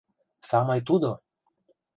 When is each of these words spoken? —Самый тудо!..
—Самый 0.49 0.81
тудо!.. 0.87 1.11